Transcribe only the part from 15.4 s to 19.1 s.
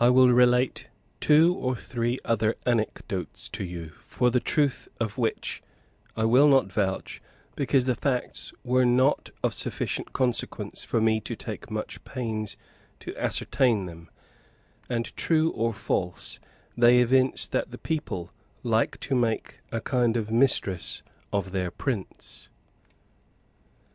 or false, they evince that the people like